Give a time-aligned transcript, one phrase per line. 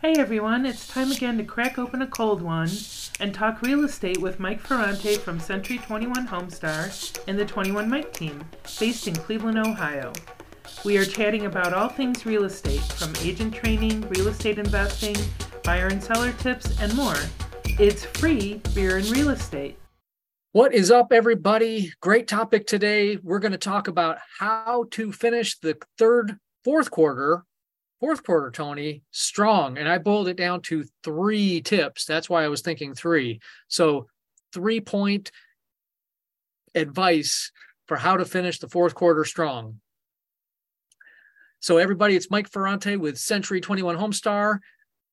[0.00, 2.70] Hey everyone, it's time again to crack open a cold one
[3.18, 8.12] and talk real estate with Mike Ferrante from Century 21 Homestar and the 21 Mike
[8.12, 8.44] team,
[8.78, 10.12] based in Cleveland, Ohio.
[10.84, 15.16] We are chatting about all things real estate, from agent training, real estate investing,
[15.64, 17.16] buyer and seller tips, and more.
[17.64, 19.80] It's free beer and real estate.
[20.52, 21.92] What is up, everybody?
[22.00, 23.16] Great topic today.
[23.16, 27.42] We're going to talk about how to finish the third, fourth quarter
[28.00, 29.78] fourth quarter, Tony, strong.
[29.78, 32.04] And I boiled it down to three tips.
[32.04, 33.40] That's why I was thinking three.
[33.68, 34.08] So,
[34.52, 35.30] three point
[36.74, 37.52] advice
[37.86, 39.80] for how to finish the fourth quarter strong.
[41.60, 44.58] So, everybody, it's Mike Ferrante with Century 21 Homestar,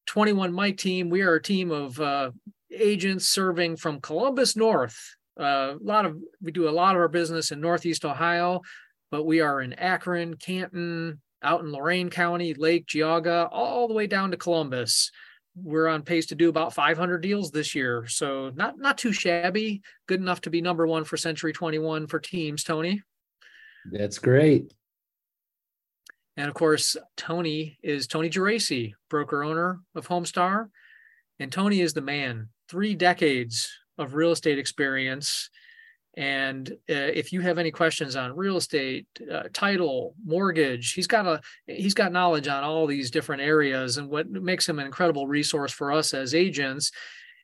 [0.06, 1.10] 21 Mike team.
[1.10, 2.32] We are a team of uh,
[2.72, 5.16] agents serving from Columbus North.
[5.40, 8.62] Uh, a lot of we do a lot of our business in Northeast Ohio,
[9.12, 14.08] but we are in Akron, Canton, out in Lorain County, Lake, Geauga, all the way
[14.08, 15.12] down to Columbus.
[15.56, 19.82] We're on pace to do about 500 deals this year, so not not too shabby.
[20.08, 22.64] Good enough to be number one for Century 21 for teams.
[22.64, 23.02] Tony,
[23.90, 24.74] that's great.
[26.36, 30.68] And of course, Tony is Tony Geraci, broker owner of Homestar,
[31.40, 32.50] and Tony is the man.
[32.68, 35.50] Three decades of real estate experience
[36.18, 41.26] and uh, if you have any questions on real estate, uh, title, mortgage, he's got
[41.26, 45.28] a he's got knowledge on all these different areas, and what makes him an incredible
[45.28, 46.92] resource for us as agents.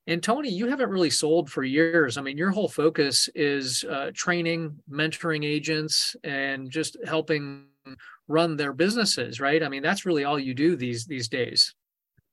[0.07, 2.17] And Tony, you haven't really sold for years.
[2.17, 7.65] I mean, your whole focus is uh, training, mentoring agents, and just helping
[8.27, 9.61] run their businesses, right?
[9.61, 11.75] I mean, that's really all you do these these days.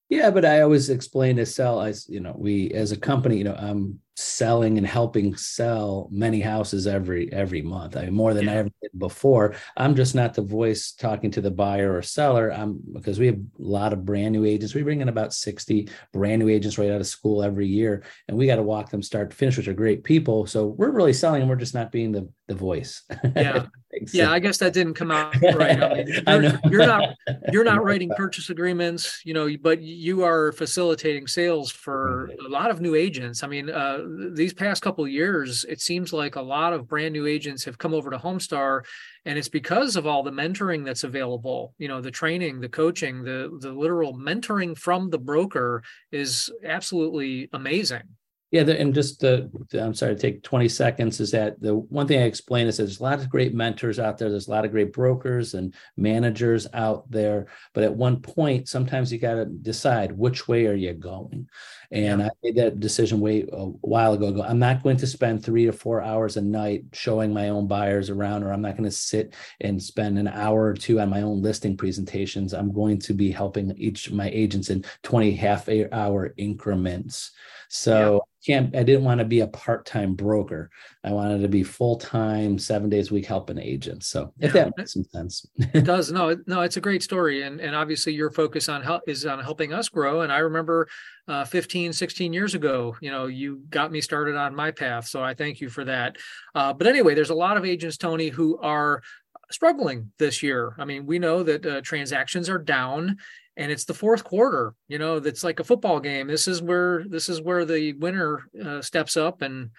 [0.08, 3.44] Yeah, but I always explain to sell as you know, we as a company, you
[3.44, 7.96] know, I'm selling and helping sell many houses every every month.
[7.96, 8.52] I mean, more than yeah.
[8.52, 9.54] I ever did before.
[9.76, 12.50] I'm just not the voice talking to the buyer or seller.
[12.50, 14.74] I'm because we have a lot of brand new agents.
[14.74, 18.36] We bring in about 60 brand new agents right out of school every year, and
[18.36, 20.46] we got to walk them start to finish, which are great people.
[20.46, 23.02] So we're really selling, and we're just not being the the voice.
[23.36, 23.66] Yeah,
[24.12, 24.32] yeah.
[24.32, 25.80] I guess that didn't come out right.
[25.82, 27.14] I, mean, I know you're not
[27.52, 32.70] you're not writing purchase agreements, you know, but you are facilitating sales for a lot
[32.70, 33.44] of new agents.
[33.44, 34.00] I mean, uh,
[34.32, 37.94] these past couple years, it seems like a lot of brand new agents have come
[37.94, 38.82] over to Homestar,
[39.26, 41.74] and it's because of all the mentoring that's available.
[41.78, 47.50] You know, the training, the coaching, the the literal mentoring from the broker is absolutely
[47.52, 48.02] amazing.
[48.50, 52.06] Yeah, the, and just the, I'm sorry to take 20 seconds is that the one
[52.06, 54.30] thing I explain is there's a lot of great mentors out there.
[54.30, 57.48] There's a lot of great brokers and managers out there.
[57.74, 61.46] But at one point, sometimes you got to decide which way are you going.
[61.90, 64.32] And I made that decision way a while ago.
[64.32, 67.66] Go, I'm not going to spend three to four hours a night showing my own
[67.66, 71.10] buyers around, or I'm not going to sit and spend an hour or two on
[71.10, 72.54] my own listing presentations.
[72.54, 77.32] I'm going to be helping each of my agents in 20 half hour increments.
[77.68, 80.70] So can't I didn't want to be a part-time broker.
[81.04, 84.08] I wanted to be full-time, seven days a week helping agents.
[84.08, 84.64] So if yeah.
[84.64, 85.46] that makes some sense.
[85.56, 86.10] it does.
[86.10, 87.42] No, no, it's a great story.
[87.42, 90.22] And and obviously your focus on help is on helping us grow.
[90.22, 90.88] And I remember
[91.28, 95.06] uh, 15, 16 years ago, you know, you got me started on my path.
[95.06, 96.16] So I thank you for that.
[96.54, 99.02] Uh, but anyway, there's a lot of agents, Tony, who are
[99.50, 100.74] struggling this year.
[100.78, 103.18] I mean, we know that uh, transactions are down
[103.58, 106.26] and it's the fourth quarter you know that's like a football game.
[106.28, 109.70] This is where this is where the winner uh, steps up and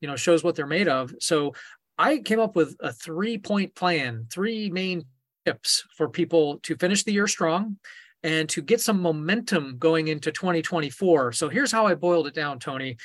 [0.00, 1.14] you know shows what they're made of.
[1.20, 1.54] So
[1.98, 5.04] i came up with a three point plan three main
[5.44, 7.78] tips for people to finish the year strong
[8.22, 12.58] and to get some momentum going into 2024 so here's how i boiled it down
[12.58, 12.96] tony.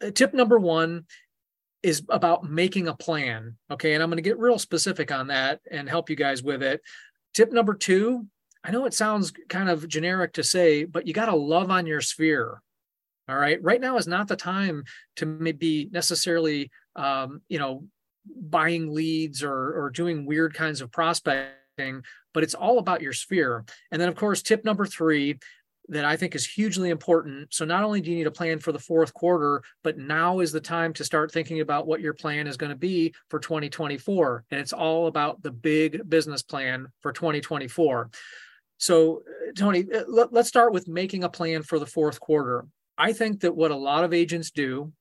[0.00, 1.04] Uh, tip number one
[1.82, 3.94] is about making a plan okay?
[3.94, 6.80] And i'm going to get real specific on that and help you guys with it.
[7.34, 8.26] Tip number two
[8.64, 11.86] I know it sounds kind of generic to say, but you got to love on
[11.86, 12.62] your sphere.
[13.28, 13.62] All right.
[13.62, 14.84] Right now is not the time
[15.16, 17.84] to maybe necessarily, um, you know,
[18.26, 22.02] buying leads or, or doing weird kinds of prospecting,
[22.34, 23.64] but it's all about your sphere.
[23.90, 25.38] And then, of course, tip number three
[25.88, 27.52] that I think is hugely important.
[27.52, 30.52] So not only do you need a plan for the fourth quarter, but now is
[30.52, 34.44] the time to start thinking about what your plan is going to be for 2024.
[34.50, 38.10] And it's all about the big business plan for 2024.
[38.82, 42.66] So, uh, Tony, uh, let, us start with making a plan for the fourth quarter.
[42.98, 44.92] I think that what a lot of agents do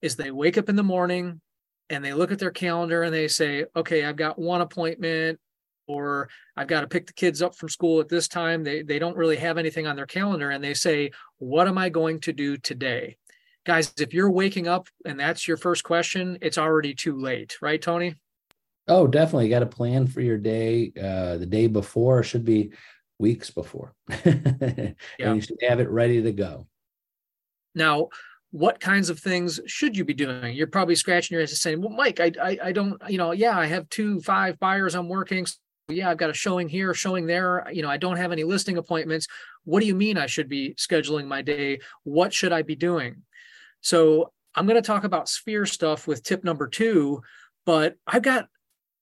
[0.00, 1.42] is they wake up in the morning
[1.90, 5.38] and they look at their calendar and they say, okay, I've got one appointment
[5.86, 8.64] or I've got to pick the kids up from school at this time.
[8.64, 11.90] They, they don't really have anything on their calendar and they say, what am I
[11.90, 13.18] going to do today?
[13.66, 17.82] Guys, if you're waking up and that's your first question, it's already too late, right,
[17.82, 18.14] Tony?
[18.88, 19.44] Oh, definitely.
[19.44, 20.92] You got to plan for your day.
[20.96, 22.72] Uh, the day before should be
[23.18, 23.94] weeks before.
[24.24, 26.66] and you should have it ready to go.
[27.74, 28.08] Now,
[28.50, 30.56] what kinds of things should you be doing?
[30.56, 33.32] You're probably scratching your head and saying, "Well, Mike, I, I, I don't, you know,
[33.32, 35.44] yeah, I have two, five buyers I'm working.
[35.44, 35.56] So
[35.88, 37.66] yeah, I've got a showing here, showing there.
[37.70, 39.26] You know, I don't have any listing appointments.
[39.64, 41.80] What do you mean I should be scheduling my day?
[42.04, 43.22] What should I be doing?"
[43.80, 47.22] So I'm going to talk about sphere stuff with tip number two,
[47.66, 48.48] but I've got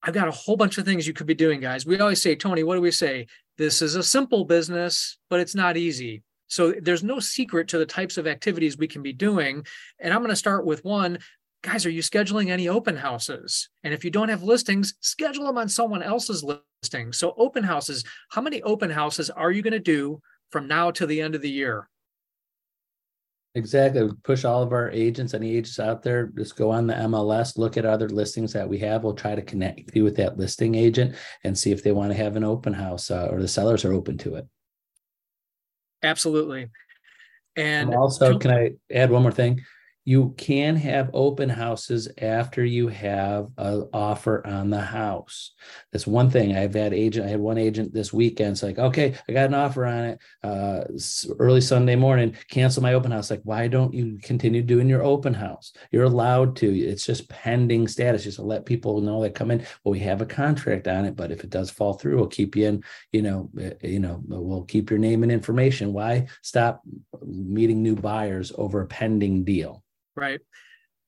[0.03, 1.85] I've got a whole bunch of things you could be doing, guys.
[1.85, 3.27] We always say, Tony, what do we say?
[3.57, 6.23] This is a simple business, but it's not easy.
[6.47, 9.65] So there's no secret to the types of activities we can be doing.
[9.99, 11.19] And I'm going to start with one.
[11.63, 13.69] Guys, are you scheduling any open houses?
[13.83, 17.11] And if you don't have listings, schedule them on someone else's listing.
[17.11, 20.21] So open houses, how many open houses are you going to do
[20.51, 21.89] from now to the end of the year?
[23.57, 24.07] Exactly.
[24.23, 27.75] Push all of our agents, any agents out there, just go on the MLS, look
[27.75, 29.03] at other listings that we have.
[29.03, 32.17] We'll try to connect you with that listing agent and see if they want to
[32.17, 34.47] have an open house uh, or the sellers are open to it.
[36.03, 36.69] Absolutely.
[37.55, 39.61] And, and also, to- can I add one more thing?
[40.07, 45.51] You can have open houses after you have an offer on the house.
[45.91, 46.55] That's one thing.
[46.55, 47.25] I've had agent.
[47.25, 48.53] I had one agent this weekend.
[48.53, 50.19] It's like, okay, I got an offer on it.
[50.41, 50.85] Uh,
[51.39, 53.29] early Sunday morning, cancel my open house.
[53.29, 55.73] Like, why don't you continue doing your open house?
[55.91, 56.73] You're allowed to.
[56.73, 58.23] It's just pending status.
[58.23, 59.59] Just to let people know that come in.
[59.83, 62.55] Well, we have a contract on it, but if it does fall through, we'll keep
[62.55, 62.83] you in.
[63.11, 65.91] You know, eh, you know, we'll keep your name and information.
[65.91, 66.81] Why stop
[67.25, 69.83] meeting new buyers over a pending deal?
[70.17, 70.39] Right.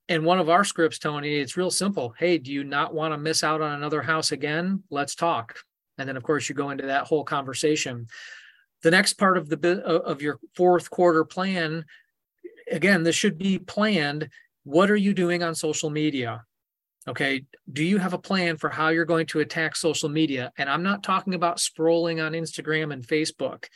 [0.08, 2.14] And one of our scripts, Tony, it's real simple.
[2.18, 4.82] Hey, do you not want to miss out on another house again?
[4.90, 5.58] Let's talk.
[5.98, 8.06] And then, of course, you go into that whole conversation.
[8.82, 11.84] The next part of the of your fourth quarter plan,
[12.70, 14.30] again, this should be planned.
[14.64, 16.44] What are you doing on social media?
[17.06, 17.44] Okay.
[17.72, 20.52] Do you have a plan for how you're going to attack social media?
[20.56, 23.66] And I'm not talking about scrolling on Instagram and Facebook.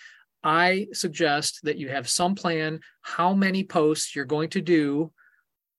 [0.43, 5.13] I suggest that you have some plan how many posts you're going to do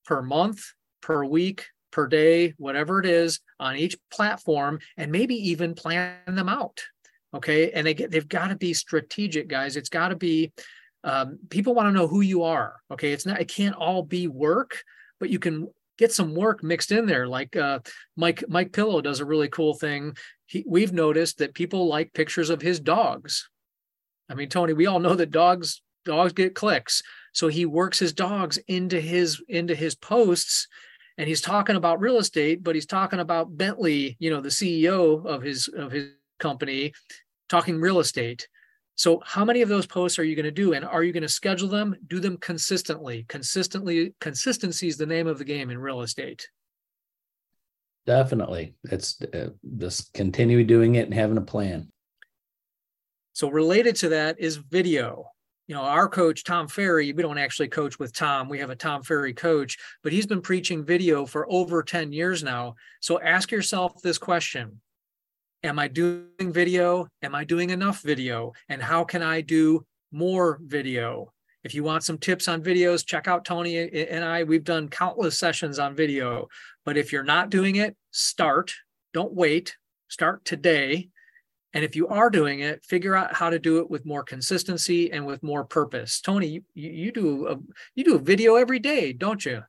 [0.06, 0.64] per month,
[1.02, 6.50] per week, per day, whatever it is on each platform, and maybe even plan them
[6.50, 6.82] out.
[7.34, 7.72] Okay.
[7.72, 9.76] And they get, they've got to be strategic, guys.
[9.76, 10.52] It's got to be,
[11.04, 12.76] um, people want to know who you are.
[12.92, 13.12] Okay.
[13.12, 14.84] It's not, it can't all be work,
[15.20, 17.28] but you can get some work mixed in there.
[17.28, 17.80] Like uh,
[18.16, 20.16] Mike, Mike Pillow does a really cool thing.
[20.46, 23.50] He, we've noticed that people like pictures of his dogs.
[24.30, 27.02] I mean, Tony, we all know that dogs dogs get clicks
[27.36, 30.68] so he works his dogs into his into his posts
[31.18, 35.24] and he's talking about real estate but he's talking about bentley you know the ceo
[35.26, 36.10] of his of his
[36.40, 36.92] company
[37.50, 38.48] talking real estate.
[38.96, 41.24] So how many of those posts are you going to do and are you going
[41.24, 41.96] to schedule them?
[42.08, 43.26] Do them consistently.
[43.28, 46.48] Consistently consistency is the name of the game in real estate.
[48.06, 48.76] Definitely.
[48.84, 51.92] It's uh, just continue doing it and having a plan.
[53.34, 55.26] So related to that is video
[55.68, 58.50] you know, our coach, Tom Ferry, we don't actually coach with Tom.
[58.50, 62.44] We have a Tom Ferry coach, but he's been preaching video for over 10 years
[62.44, 62.76] now.
[63.02, 64.80] So ask yourself this question
[65.64, 67.08] Am I doing video?
[67.24, 68.54] Am I doing enough video?
[68.70, 71.32] And how can I do more video?
[71.64, 74.44] If you want some tips on videos, check out Tony and I.
[74.44, 76.48] We've done countless sessions on video.
[76.86, 78.76] But if you're not doing it, start.
[79.14, 79.76] Don't wait.
[80.08, 81.10] Start today
[81.76, 85.12] and if you are doing it, figure out how to do it with more consistency
[85.12, 86.22] and with more purpose.
[86.22, 87.58] Tony, you, you do a
[87.96, 89.62] you do a video every day, don't you?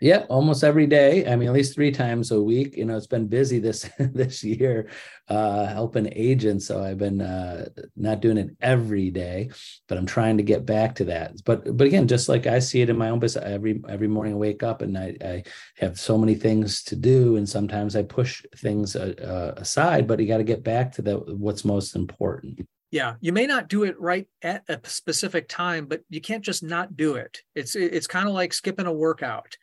[0.00, 1.26] Yeah, almost every day.
[1.26, 2.76] I mean, at least three times a week.
[2.76, 4.90] You know, it's been busy this this year,
[5.28, 6.66] uh, helping agents.
[6.66, 9.50] So I've been uh, not doing it every day,
[9.88, 11.42] but I'm trying to get back to that.
[11.44, 14.34] But but again, just like I see it in my own business, every every morning
[14.34, 15.42] I wake up and I, I
[15.78, 20.06] have so many things to do, and sometimes I push things uh, uh aside.
[20.06, 22.60] But you got to get back to the what's most important.
[22.90, 26.62] Yeah, you may not do it right at a specific time, but you can't just
[26.62, 27.42] not do it.
[27.56, 29.56] It's it's kind of like skipping a workout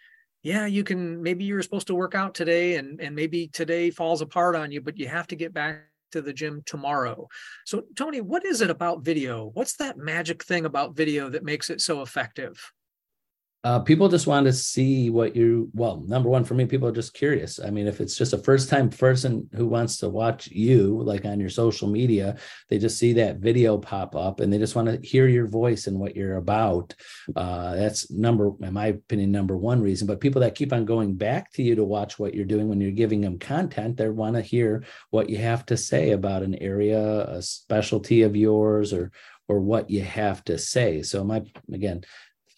[0.46, 3.90] yeah, you can maybe you were supposed to work out today and and maybe today
[3.90, 7.28] falls apart on you, but you have to get back to the gym tomorrow.
[7.66, 9.50] So Tony, what is it about video?
[9.56, 12.62] What's that magic thing about video that makes it so effective?
[13.66, 16.92] Uh, people just want to see what you well number one for me people are
[16.92, 17.60] just curious.
[17.60, 21.26] I mean if it's just a first time person who wants to watch you like
[21.26, 22.38] on your social media
[22.70, 25.88] they just see that video pop up and they just want to hear your voice
[25.88, 26.94] and what you're about.
[27.36, 30.06] Uh, that's number in my opinion number one reason.
[30.06, 32.80] But people that keep on going back to you to watch what you're doing when
[32.80, 36.54] you're giving them content they want to hear what you have to say about an
[36.62, 39.12] area a specialty of yours or
[39.48, 41.02] or what you have to say.
[41.02, 41.42] So my
[41.74, 42.04] again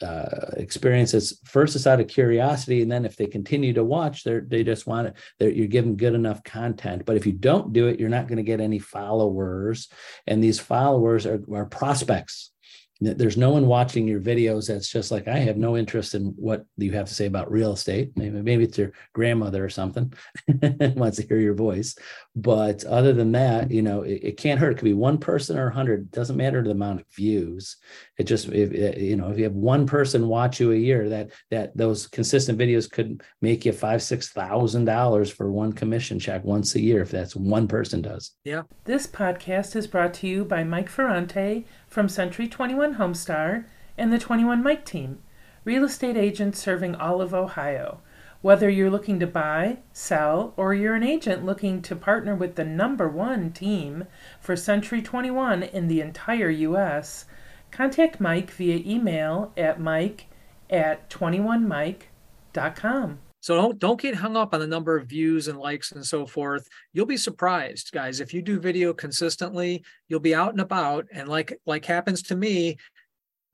[0.01, 4.39] uh, experiences first it's out of curiosity and then if they continue to watch they
[4.39, 5.07] they just want
[5.39, 7.05] it you're giving good enough content.
[7.05, 9.89] But if you don't do it you're not going to get any followers
[10.27, 12.51] and these followers are, are prospects
[12.99, 16.65] there's no one watching your videos that's just like i have no interest in what
[16.77, 18.11] you have to say about real estate.
[18.15, 20.13] Maybe maybe it's your grandmother or something
[20.95, 21.95] wants to hear your voice.
[22.35, 24.71] But other than that you know it, it can't hurt.
[24.71, 27.77] It could be one person or 100 it doesn't matter the amount of views.
[28.17, 31.09] It just if eh, you know if you have one person watch you a year
[31.09, 36.19] that that those consistent videos could make you five six thousand dollars for one commission
[36.19, 38.31] check once a year if that's one person does.
[38.43, 43.65] Yeah this podcast is brought to you by mike ferrante from Century 21 Homestar
[43.97, 45.19] and the 21 Mike team,
[45.63, 48.01] real estate agents serving all of Ohio.
[48.41, 52.63] Whether you're looking to buy, sell, or you're an agent looking to partner with the
[52.63, 54.05] number one team
[54.39, 57.25] for Century 21 in the entire U.S.,
[57.71, 60.27] contact Mike via email at mike
[60.69, 63.19] at 21mike.com.
[63.39, 66.25] So don't don't get hung up on the number of views and likes and so
[66.25, 66.67] forth.
[66.93, 68.19] You'll be surprised, guys.
[68.19, 72.35] If you do video consistently, you'll be out and about, and like like happens to
[72.35, 72.77] me,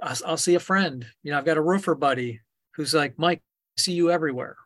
[0.01, 1.05] I'll, I'll see a friend.
[1.23, 2.41] You know, I've got a roofer buddy
[2.75, 3.41] who's like, Mike,
[3.77, 4.57] I see you everywhere.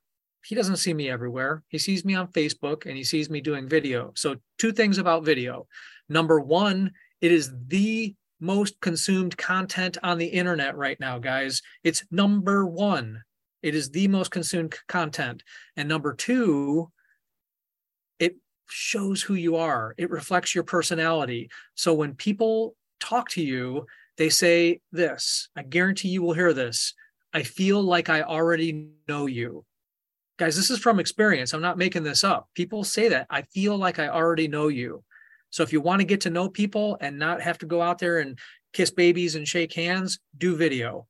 [0.45, 1.63] He doesn't see me everywhere.
[1.67, 4.13] He sees me on Facebook and he sees me doing video.
[4.15, 5.67] So two things about video.
[6.07, 11.61] Number one, it is the most consumed content on the internet right now, guys.
[11.83, 13.23] It's number one.
[13.67, 15.43] It is the most consumed content.
[15.75, 16.89] And number two,
[18.17, 18.37] it
[18.69, 21.49] shows who you are, it reflects your personality.
[21.75, 23.85] So when people talk to you,
[24.17, 26.93] they say this I guarantee you will hear this.
[27.33, 29.65] I feel like I already know you.
[30.39, 31.51] Guys, this is from experience.
[31.51, 32.47] I'm not making this up.
[32.55, 33.27] People say that.
[33.29, 35.03] I feel like I already know you.
[35.49, 37.99] So if you want to get to know people and not have to go out
[37.99, 38.39] there and
[38.71, 41.05] kiss babies and shake hands, do video.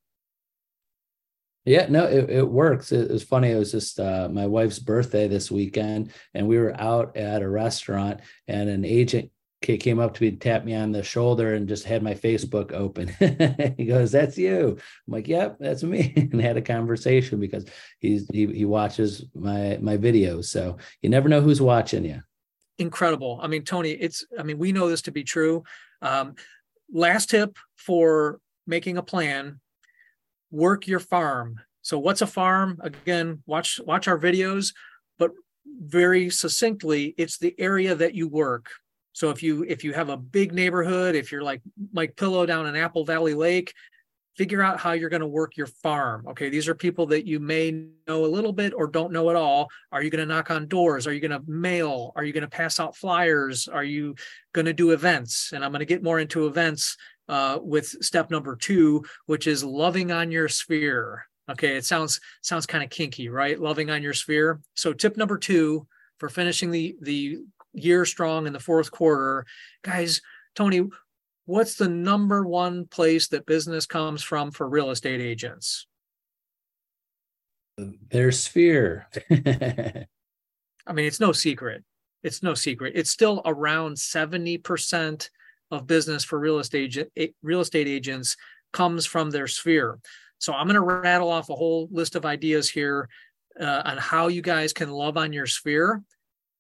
[1.68, 2.94] Yeah, no, it, it works.
[2.94, 3.52] It, was funny.
[3.52, 7.50] It was just uh, my wife's birthday this weekend, and we were out at a
[7.50, 9.32] restaurant, and an agent
[9.62, 13.10] came up to me, tapped me on the shoulder, and just had my Facebook open.
[13.78, 17.66] he goes, "That's you." I'm like, "Yep, that's me," and had a conversation because
[18.00, 20.46] he's he he watches my my videos.
[20.46, 22.22] So you never know who's watching you.
[22.78, 23.42] Incredible.
[23.44, 24.26] I mean, Tony, it's.
[24.40, 25.66] I mean, we know this to be true.
[26.02, 26.36] Um,
[26.90, 29.60] last tip for making a plan
[30.52, 31.60] work your farm.
[31.82, 32.80] So what's a farm?
[32.82, 34.74] Again, watch watch our videos,
[35.18, 35.32] but
[35.66, 38.70] very succinctly, it's the area that you work.
[39.14, 41.62] So if you if you have a big neighborhood, if you're like
[41.92, 43.74] Mike Pillow down in Apple Valley Lake,
[44.38, 46.26] figure out how you're going to work your farm.
[46.28, 47.72] Okay, these are people that you may
[48.08, 49.68] know a little bit or don't know at all.
[49.92, 51.08] Are you going to knock on doors?
[51.08, 52.14] Are you going to mail?
[52.16, 53.68] Are you going to pass out flyers?
[53.68, 54.14] Are you
[54.54, 55.52] going to do events?
[55.54, 56.96] And I'm going to get more into events
[57.28, 61.26] uh, with step number two, which is loving on your sphere.
[61.50, 63.60] Okay, it sounds sounds kind of kinky, right?
[63.60, 64.60] Loving on your sphere.
[64.76, 67.40] So tip number two for finishing the the
[67.74, 69.46] year strong in the fourth quarter,
[69.84, 70.22] guys.
[70.56, 70.84] Tony,
[71.46, 75.88] what's the number one place that business comes from for real estate agents?
[77.78, 79.08] Their sphere.
[79.30, 81.84] I mean, it's no secret.
[82.24, 82.94] It's no secret.
[82.96, 85.30] It's still around 70%
[85.72, 86.98] of business for real estate
[87.42, 88.36] real estate agents
[88.74, 90.00] comes from their sphere.
[90.40, 93.10] So I'm going to rattle off a whole list of ideas here
[93.60, 96.04] uh, on how you guys can love on your sphere.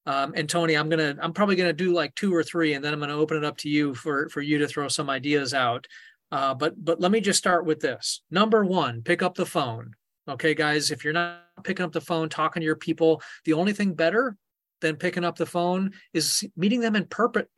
[0.07, 2.93] Um, and Tony, I'm gonna I'm probably gonna do like two or three, and then
[2.93, 5.85] I'm gonna open it up to you for for you to throw some ideas out.
[6.31, 8.21] Uh, but but let me just start with this.
[8.31, 9.93] Number one, pick up the phone.
[10.29, 13.73] Okay, guys, if you're not picking up the phone, talking to your people, the only
[13.73, 14.37] thing better
[14.79, 17.47] than picking up the phone is meeting them in purpose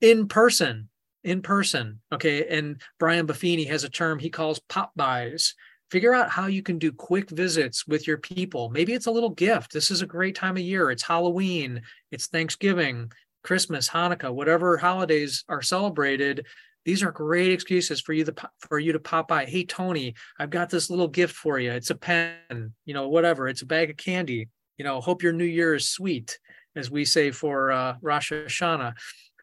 [0.00, 0.88] in person
[1.24, 2.46] in person okay?
[2.46, 5.54] And brian buffini has a term he calls pop bys.
[5.90, 8.68] Figure out how you can do quick visits with your people.
[8.68, 9.72] Maybe it's a little gift.
[9.72, 10.90] This is a great time of year.
[10.90, 11.82] It's halloween.
[12.10, 13.12] It's thanksgiving
[13.44, 16.46] christmas hanukkah whatever holidays are celebrated.
[16.84, 19.44] These are great excuses for you to for you to pop by.
[19.44, 21.72] Hey tony i've got this little gift for you.
[21.72, 23.48] It's a pen you know whatever.
[23.48, 24.48] It's a bag of candy.
[24.76, 26.38] You know hope your new year is sweet
[26.76, 28.94] as we say for uh, rosh hashanah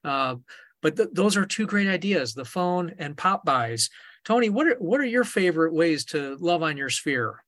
[0.05, 0.35] uh,
[0.81, 3.89] but th- those are two great ideas: the phone and pop bys.
[4.23, 7.43] Tony, what are what are your favorite ways to love on your sphere?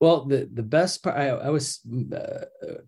[0.00, 1.80] Well, the, the best part, I, I was,
[2.16, 2.44] uh,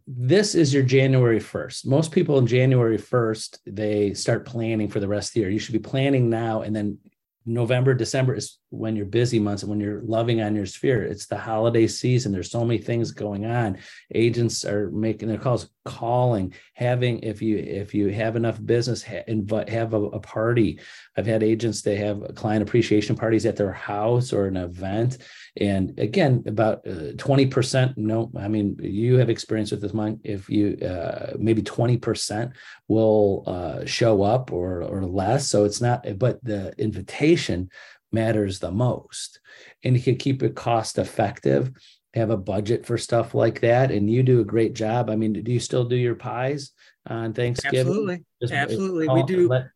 [0.06, 1.86] this is your January 1st.
[1.86, 5.50] Most people in January 1st, they start planning for the rest of the year.
[5.50, 6.62] You should be planning now.
[6.62, 6.96] And then
[7.44, 11.04] November, December is when you're busy months and when you're loving on your sphere.
[11.04, 12.32] It's the holiday season.
[12.32, 13.78] There's so many things going on.
[14.14, 19.24] Agents are making their calls, calling, having if you if you have enough business, ha-
[19.28, 20.80] invite have a, a party.
[21.16, 25.18] I've had agents they have client appreciation parties at their house or an event,
[25.60, 27.98] and again about uh, twenty uh, percent.
[27.98, 29.92] No, I mean you have experience with this.
[29.92, 32.52] Mike, if you uh, maybe twenty percent
[32.88, 35.48] will uh, show up or or less.
[35.50, 37.70] So it's not, but the invitation
[38.12, 39.40] matters the most.
[39.82, 41.72] And you can keep it cost effective,
[42.14, 43.90] have a budget for stuff like that.
[43.90, 45.10] And you do a great job.
[45.10, 46.72] I mean, do you still do your pies
[47.06, 47.80] on Thanksgiving?
[47.80, 48.24] Absolutely.
[48.40, 49.08] Just Absolutely.
[49.08, 49.48] we do.
[49.48, 49.66] Let,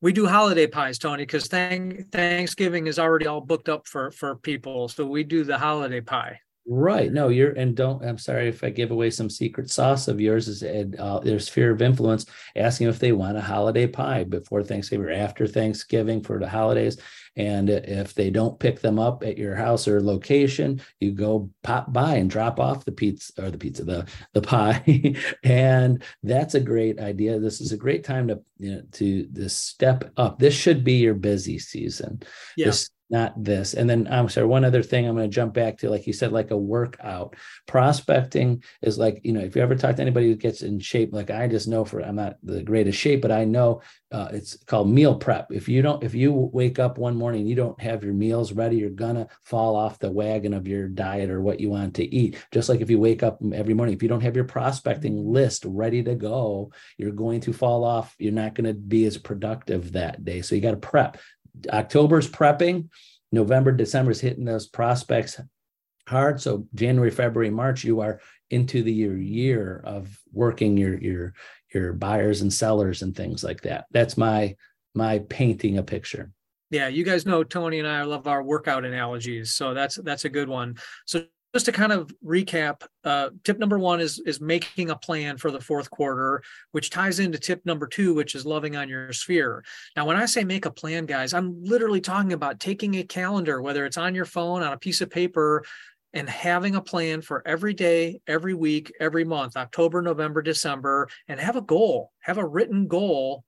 [0.00, 4.36] we do holiday pies, Tony, because thank, Thanksgiving is already all booked up for for
[4.36, 4.88] people.
[4.88, 6.40] So we do the holiday pie.
[6.66, 7.12] Right.
[7.12, 8.02] No, you're and don't.
[8.02, 10.48] I'm sorry if I give away some secret sauce of yours.
[10.48, 12.24] Is uh, there's sphere of influence
[12.56, 16.98] asking if they want a holiday pie before Thanksgiving or after Thanksgiving for the holidays.
[17.36, 21.92] And if they don't pick them up at your house or location, you go pop
[21.92, 25.14] by and drop off the pizza or the pizza, the the pie.
[25.42, 27.40] and that's a great idea.
[27.40, 30.38] This is a great time to you know, to to step up.
[30.38, 32.22] This should be your busy season.
[32.56, 32.66] Yeah.
[32.66, 33.74] This not this.
[33.74, 36.12] And then I'm sorry, one other thing I'm going to jump back to, like you
[36.12, 37.36] said, like a workout.
[37.66, 41.12] Prospecting is like, you know, if you ever talk to anybody who gets in shape,
[41.12, 44.56] like I just know for I'm not the greatest shape, but I know uh, it's
[44.64, 45.50] called meal prep.
[45.50, 48.76] If you don't, if you wake up one morning, you don't have your meals ready,
[48.76, 52.38] you're gonna fall off the wagon of your diet or what you want to eat.
[52.52, 55.64] Just like if you wake up every morning, if you don't have your prospecting list
[55.66, 58.14] ready to go, you're going to fall off.
[58.18, 60.42] You're not going to be as productive that day.
[60.42, 61.18] So you got to prep.
[61.70, 62.88] October's prepping,
[63.32, 65.40] November, December is hitting those prospects
[66.06, 66.40] hard.
[66.40, 68.20] So January, February, March, you are
[68.50, 71.34] into the year year of working your your
[71.72, 73.86] your buyers and sellers and things like that.
[73.90, 74.56] That's my
[74.94, 76.30] my painting a picture.
[76.70, 80.28] Yeah, you guys know Tony and I love our workout analogies, so that's that's a
[80.28, 80.76] good one.
[81.06, 85.38] So just to kind of recap, uh, tip number one is is making a plan
[85.38, 86.42] for the fourth quarter,
[86.72, 89.64] which ties into tip number two, which is loving on your sphere.
[89.96, 93.62] Now, when I say make a plan, guys, I'm literally talking about taking a calendar,
[93.62, 95.64] whether it's on your phone, on a piece of paper,
[96.12, 101.38] and having a plan for every day, every week, every month, October, November, December, and
[101.38, 103.44] have a goal, have a written goal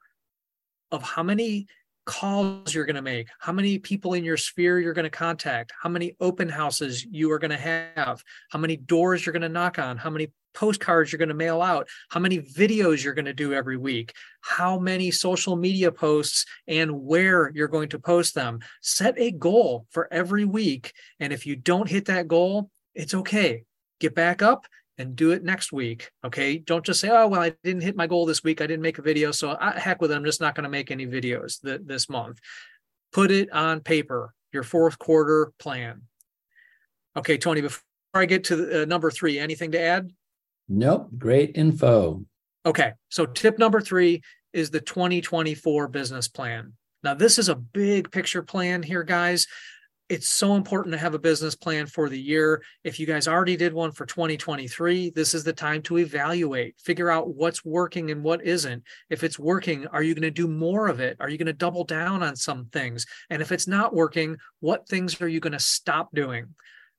[0.92, 1.66] of how many
[2.06, 5.72] calls you're going to make, how many people in your sphere you're going to contact,
[5.82, 9.48] how many open houses you are going to have, how many doors you're going to
[9.48, 13.26] knock on, how many postcards you're going to mail out, how many videos you're going
[13.26, 18.34] to do every week, how many social media posts and where you're going to post
[18.34, 18.60] them.
[18.80, 20.94] Set a goal for every week.
[21.20, 23.64] And if you don't hit that goal, it's okay.
[24.00, 24.66] Get back up
[24.98, 26.10] and do it next week.
[26.24, 26.58] Okay.
[26.58, 28.60] Don't just say, oh, well, I didn't hit my goal this week.
[28.60, 29.30] I didn't make a video.
[29.30, 30.14] So I, heck with it.
[30.14, 32.38] I'm just not going to make any videos th- this month.
[33.12, 36.02] Put it on paper, your fourth quarter plan.
[37.16, 37.82] Okay, Tony, before
[38.14, 40.10] I get to the, uh, number three, anything to add?
[40.68, 41.08] Nope.
[41.16, 42.24] Great info.
[42.64, 42.92] Okay.
[43.10, 46.72] So tip number three is the 2024 business plan.
[47.02, 49.46] Now, this is a big picture plan here, guys
[50.08, 52.62] it's so important to have a business plan for the year.
[52.84, 57.10] If you guys already did one for 2023, this is the time to evaluate, figure
[57.10, 58.84] out what's working and what isn't.
[59.10, 61.16] If it's working, are you going to do more of it?
[61.18, 63.04] Are you going to double down on some things?
[63.30, 66.54] And if it's not working, what things are you going to stop doing?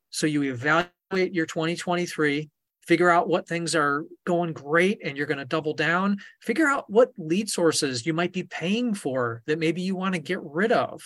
[0.10, 2.50] So you evaluate your 2023,
[2.82, 6.90] figure out what things are going great and you're going to double down, figure out
[6.90, 10.74] what lead sources you might be paying for that maybe you want to get rid
[10.74, 11.02] of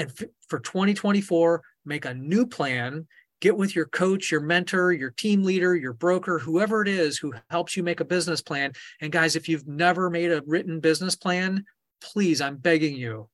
[0.00, 3.06] and f- for 2024 make a new plan.
[3.40, 7.32] Get with your coach your mentor your team leader your broker whoever it is who
[7.50, 8.72] helps you make a business plan.
[9.00, 11.64] And guys if you've never made a written business plan
[12.02, 13.28] please i'm begging you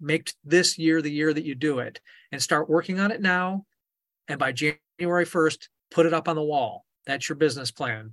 [0.00, 3.64] make this year the year that you do it and start working on it now.
[4.28, 6.84] And by january 1st put it up on the wall.
[7.06, 8.12] That's your business plan.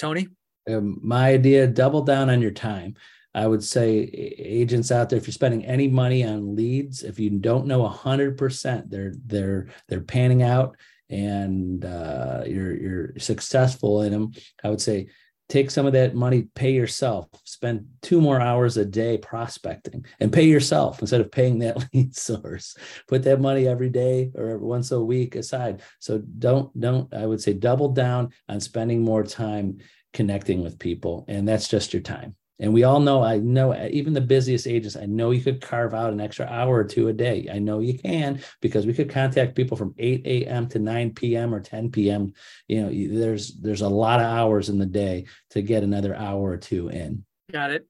[0.00, 0.28] Tony?
[0.68, 2.96] Um, my idea double down on your time
[3.34, 3.98] I would say
[4.38, 8.38] agents out there, if you're spending any money on leads, if you don't know hundred
[8.38, 10.76] percent, they're they're they're panning out
[11.10, 14.32] and uh, you're you're successful in them.
[14.62, 15.08] I would say
[15.48, 20.32] take some of that money, pay yourself, spend two more hours a day prospecting, and
[20.32, 22.76] pay yourself instead of paying that lead source.
[23.08, 25.82] Put that money every day or once a week aside.
[25.98, 29.78] So don't don't I would say double down on spending more time
[30.12, 32.36] connecting with people, and that's just your time.
[32.64, 35.92] And we all know, I know, even the busiest agents, I know you could carve
[35.92, 37.46] out an extra hour or two a day.
[37.52, 40.66] I know you can because we could contact people from 8 a.m.
[40.70, 41.54] to 9 p.m.
[41.54, 42.32] or 10 p.m.
[42.66, 46.40] You know, there's there's a lot of hours in the day to get another hour
[46.40, 47.26] or two in.
[47.52, 47.86] Got it.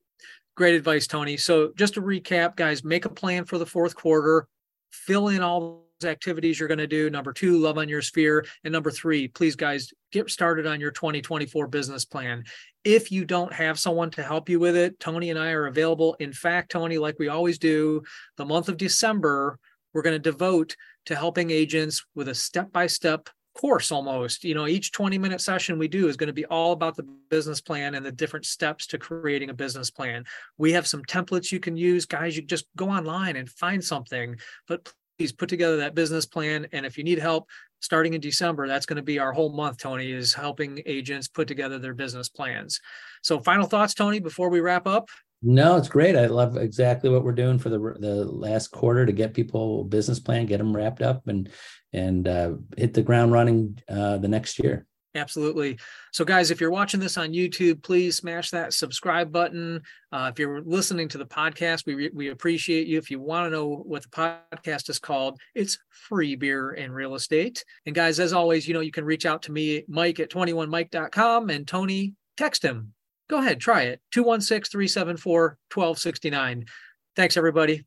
[0.56, 1.36] Great advice, Tony.
[1.36, 4.48] So just to recap, guys, make a plan for the fourth quarter,
[4.90, 7.10] fill in all activities you're going to do.
[7.10, 8.46] Number two, love on your sphere.
[8.64, 12.44] And number three, please, guys, get started on your 2024 business plan.
[12.84, 16.14] If you don't have someone to help you with it, Tony and I are available.
[16.20, 18.02] In fact, Tony, like we always do,
[18.36, 19.58] the month of December,
[19.92, 24.54] we're going to devote to helping agents with a step by step course almost you
[24.54, 27.60] know each 20 minute session we do is going to be all about the business
[27.60, 30.24] plan and the different steps to creating a business plan
[30.58, 34.36] we have some templates you can use guys you just go online and find something
[34.66, 36.66] but please put together that business plan.
[36.72, 37.48] And if you need help
[37.80, 41.48] starting in December, that's going to be our whole month, Tony, is helping agents put
[41.48, 42.80] together their business plans.
[43.22, 45.08] So final thoughts, Tony, before we wrap up?
[45.46, 46.16] No, it's great.
[46.16, 50.18] I love exactly what we're doing for the the last quarter to get people business
[50.18, 51.50] plan, get them wrapped up, and
[51.92, 54.86] and uh, hit the ground running uh, the next year.
[55.16, 55.78] Absolutely.
[56.12, 59.80] So, guys, if you're watching this on YouTube, please smash that subscribe button.
[60.10, 62.98] Uh, if you're listening to the podcast, we, re- we appreciate you.
[62.98, 67.14] If you want to know what the podcast is called, it's Free Beer and Real
[67.14, 67.64] Estate.
[67.86, 71.50] And, guys, as always, you know, you can reach out to me, Mike at 21mike.com,
[71.50, 72.92] and Tony, text him.
[73.28, 76.66] Go ahead, try it 216 374 1269.
[77.14, 77.84] Thanks, everybody.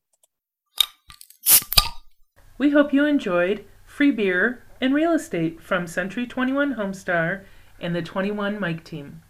[2.57, 7.43] We hope you enjoyed Free Beer and real estate from Century 21 Homestar
[7.79, 9.21] and the 21 Mike team.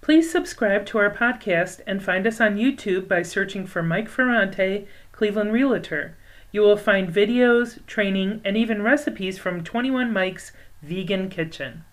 [0.00, 4.86] Please subscribe to our podcast and find us on YouTube by searching for Mike Ferrante,
[5.12, 6.18] Cleveland Realtor.
[6.52, 11.84] You will find videos, training, and even recipes from 21 Mike's Vegan Kitchen.